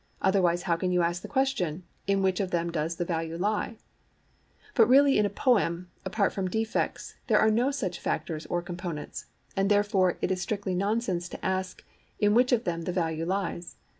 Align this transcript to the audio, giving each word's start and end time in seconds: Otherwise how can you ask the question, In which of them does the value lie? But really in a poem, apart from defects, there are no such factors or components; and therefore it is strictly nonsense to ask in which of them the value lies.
Otherwise 0.19 0.63
how 0.63 0.75
can 0.75 0.91
you 0.91 1.03
ask 1.03 1.21
the 1.21 1.27
question, 1.27 1.83
In 2.07 2.23
which 2.23 2.39
of 2.39 2.49
them 2.49 2.71
does 2.71 2.95
the 2.95 3.05
value 3.05 3.37
lie? 3.37 3.75
But 4.73 4.87
really 4.89 5.19
in 5.19 5.27
a 5.27 5.29
poem, 5.29 5.91
apart 6.05 6.33
from 6.33 6.49
defects, 6.49 7.13
there 7.27 7.37
are 7.37 7.51
no 7.51 7.69
such 7.69 7.99
factors 7.99 8.47
or 8.47 8.63
components; 8.63 9.27
and 9.55 9.69
therefore 9.69 10.17
it 10.19 10.31
is 10.31 10.41
strictly 10.41 10.73
nonsense 10.73 11.29
to 11.29 11.45
ask 11.45 11.83
in 12.19 12.33
which 12.33 12.51
of 12.51 12.63
them 12.63 12.81
the 12.81 12.91
value 12.91 13.27
lies. 13.27 13.75